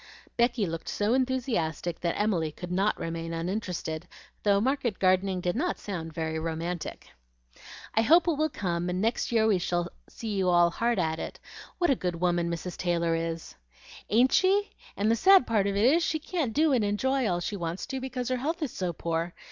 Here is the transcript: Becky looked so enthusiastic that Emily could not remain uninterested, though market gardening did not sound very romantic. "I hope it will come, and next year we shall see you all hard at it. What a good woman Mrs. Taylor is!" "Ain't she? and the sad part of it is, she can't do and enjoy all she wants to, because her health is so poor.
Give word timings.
Becky 0.35 0.65
looked 0.65 0.89
so 0.89 1.13
enthusiastic 1.13 1.99
that 1.99 2.19
Emily 2.19 2.51
could 2.51 2.71
not 2.71 2.99
remain 2.99 3.33
uninterested, 3.33 4.07
though 4.41 4.59
market 4.59 4.97
gardening 4.97 5.41
did 5.41 5.55
not 5.55 5.77
sound 5.77 6.11
very 6.11 6.39
romantic. 6.39 7.11
"I 7.93 8.01
hope 8.01 8.27
it 8.27 8.31
will 8.33 8.49
come, 8.49 8.89
and 8.89 8.99
next 8.99 9.31
year 9.31 9.45
we 9.45 9.59
shall 9.59 9.89
see 10.09 10.33
you 10.33 10.49
all 10.49 10.71
hard 10.71 10.97
at 10.97 11.19
it. 11.19 11.39
What 11.77 11.91
a 11.91 11.95
good 11.95 12.15
woman 12.19 12.49
Mrs. 12.49 12.77
Taylor 12.77 13.13
is!" 13.13 13.53
"Ain't 14.09 14.31
she? 14.31 14.71
and 14.97 15.11
the 15.11 15.15
sad 15.15 15.45
part 15.45 15.67
of 15.67 15.75
it 15.75 15.85
is, 15.85 16.01
she 16.03 16.17
can't 16.17 16.51
do 16.51 16.73
and 16.73 16.83
enjoy 16.83 17.27
all 17.29 17.39
she 17.39 17.55
wants 17.55 17.85
to, 17.85 18.01
because 18.01 18.29
her 18.29 18.37
health 18.37 18.63
is 18.63 18.71
so 18.71 18.93
poor. 18.93 19.35